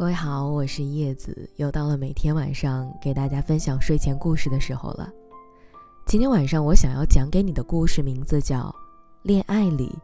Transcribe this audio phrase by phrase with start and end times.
[0.00, 5.12] 各位好，我是叶子，又到了每天晚上给大家分享睡前故事的时候了。
[6.06, 8.60] 今天晚上我想要讲给你的故事名字叫
[9.24, 9.94] 《恋爱里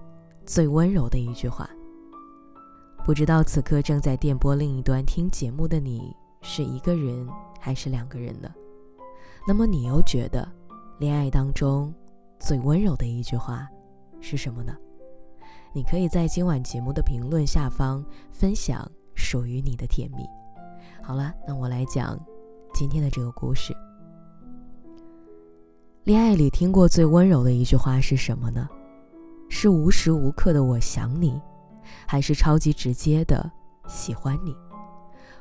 [0.44, 1.66] 最温柔的一句话》。
[3.06, 7.26] 不知道此刻正在电波另一端听节目的你是一个人
[7.58, 8.50] 还是两个人呢？
[9.48, 10.46] 那么你又觉得
[10.98, 11.90] 恋爱当中
[12.38, 13.66] 最温柔的一句话
[14.20, 14.76] 是什么呢？
[15.72, 18.86] 你可以在今晚节目的评论下方分享。
[19.16, 20.24] 属于你的甜蜜。
[21.02, 22.16] 好了，那我来讲
[22.72, 23.74] 今天的这个故事。
[26.04, 28.68] 恋爱里听过最温柔的一句话是什么呢？
[29.48, 31.40] 是无时无刻的我想你，
[32.06, 33.50] 还是超级直接的
[33.88, 34.54] 喜欢你，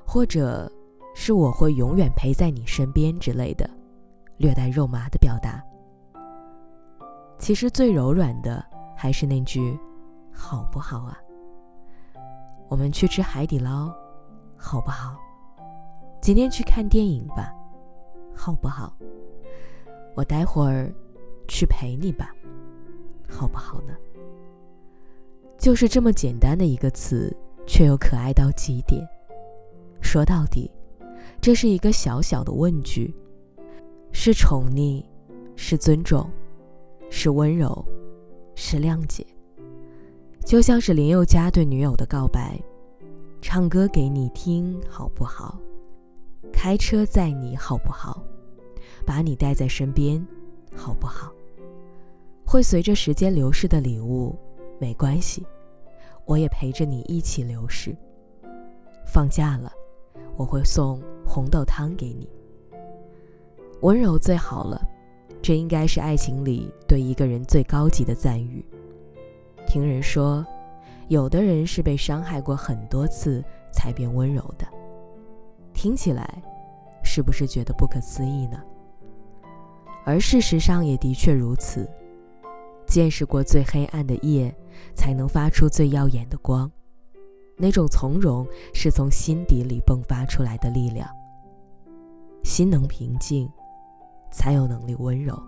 [0.05, 0.71] 或者
[1.13, 3.69] 是我会永远陪在你身边之类的，
[4.37, 5.63] 略带肉麻的表达？
[7.37, 8.63] 其实最柔软的
[8.95, 9.77] 还是那句
[10.31, 11.17] “好不好啊”。
[12.67, 13.93] 我们去吃海底捞，
[14.57, 15.17] 好不好？
[16.21, 17.53] 今天去看电影吧，
[18.33, 18.97] 好不好？
[20.15, 20.91] 我待会儿
[21.47, 22.33] 去陪你吧，
[23.29, 23.93] 好不好呢？
[25.57, 27.35] 就是这么简单的一个词，
[27.67, 29.07] 却又可爱到极点。
[30.01, 30.71] 说到底，
[31.39, 33.13] 这是一个小小的问句，
[34.11, 35.03] 是宠溺，
[35.55, 36.29] 是尊重，
[37.09, 37.85] 是温柔，
[38.55, 39.25] 是谅解。
[40.45, 42.55] 就像是林宥嘉对女友的告白
[43.41, 45.59] ：“唱歌给你听好不好？
[46.53, 48.23] 开车载你好不好？
[49.03, 50.23] 把你带在身边
[50.75, 51.33] 好不好？
[52.45, 54.37] 会随着时间流逝的礼物
[54.79, 55.43] 没关系，
[56.25, 57.95] 我也陪着你一起流逝。
[59.03, 59.71] 放假了，
[60.37, 62.29] 我会送红豆汤给你。
[63.81, 64.79] 温柔最好了，
[65.41, 68.63] 这应该是爱情里对一个人最高级的赞誉。”
[69.65, 70.45] 听人说，
[71.07, 74.67] 有的人是被伤害过很多次才变温柔的。
[75.73, 76.41] 听起来，
[77.03, 78.61] 是不是觉得不可思议呢？
[80.05, 81.89] 而事实上也的确如此。
[82.85, 84.55] 见识过最黑暗的夜，
[84.93, 86.71] 才能发出最耀眼的光。
[87.57, 91.09] 那种从容，是从心底里迸发出来的力量。
[92.43, 93.49] 心能平静，
[94.31, 95.41] 才有能力温柔。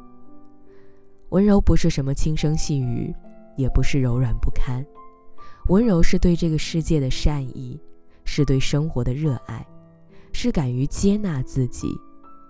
[1.30, 3.14] 温柔不是什么轻声细语。
[3.58, 4.86] 也不是柔软不堪，
[5.68, 7.78] 温柔是对这个世界的善意，
[8.24, 9.66] 是对生活的热爱，
[10.32, 11.94] 是敢于接纳自己、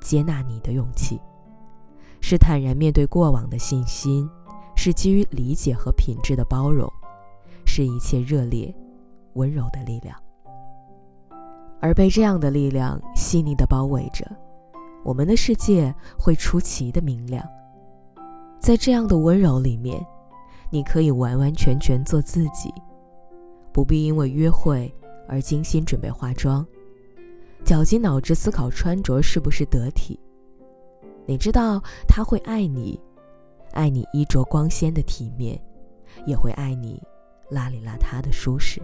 [0.02, 1.20] 接纳你的勇气，
[2.20, 4.30] 是坦然面对过往的信心，
[4.76, 6.92] 是基于理解和品质的包容，
[7.66, 8.72] 是一切热烈、
[9.34, 10.16] 温柔的力量。
[11.80, 14.30] 而被这样的力量细腻地包围着，
[15.06, 17.48] 我们的世界会出奇的明亮。
[18.60, 20.06] 在这样的温柔里面。
[20.70, 22.74] 你可以完完全全做自己，
[23.72, 24.94] 不必因为约会
[25.28, 26.66] 而精心准备化妆，
[27.64, 30.20] 绞尽脑汁思考穿着是不是得体。
[31.26, 33.00] 你知道他会爱你，
[33.72, 35.58] 爱你衣着光鲜的体面，
[36.26, 37.02] 也会爱你
[37.50, 38.82] 邋里邋遢的舒适。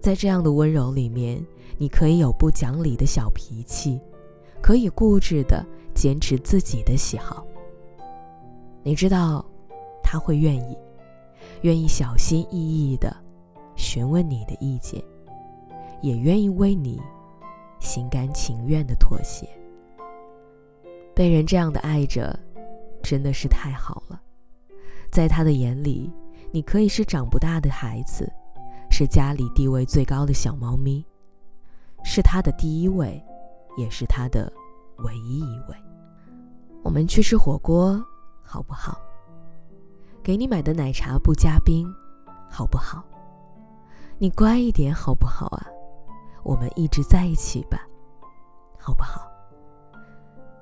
[0.00, 1.42] 在这样的温柔里面，
[1.78, 3.98] 你可以有不讲理的小脾气，
[4.60, 7.46] 可以固执的坚持自己的喜好。
[8.82, 9.44] 你知道。
[10.14, 10.78] 他会愿意，
[11.62, 13.12] 愿意小心翼翼的
[13.74, 15.02] 询问你的意见，
[16.02, 17.02] 也愿意为你
[17.80, 19.44] 心甘情愿的妥协。
[21.16, 22.38] 被人这样的爱着，
[23.02, 24.22] 真的是太好了。
[25.10, 26.12] 在他的眼里，
[26.52, 28.32] 你可以是长不大的孩子，
[28.92, 31.04] 是家里地位最高的小猫咪，
[32.04, 33.20] 是他的第一位，
[33.76, 34.52] 也是他的
[34.98, 35.74] 唯一一位。
[36.84, 38.00] 我们去吃火锅，
[38.44, 38.96] 好不好？
[40.24, 41.86] 给你买的奶茶不加冰，
[42.48, 43.04] 好不好？
[44.16, 45.66] 你乖一点好不好啊？
[46.42, 47.86] 我们一直在一起吧，
[48.78, 49.30] 好不好？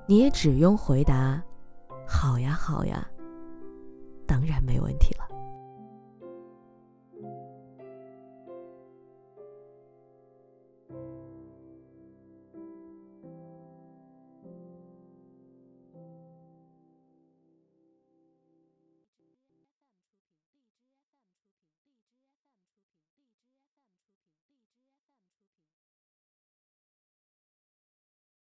[0.05, 1.41] 你也只用回答
[2.05, 3.07] “好呀，好呀”，
[4.27, 5.25] 当然没问题了。